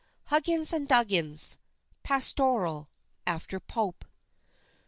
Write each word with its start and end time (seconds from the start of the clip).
HUGGINS 0.31 0.73
AND 0.73 0.87
DUGGINS. 0.87 1.59
PASTORAL, 2.01 2.89
AFTER 3.27 3.59
POPE. 3.59 4.03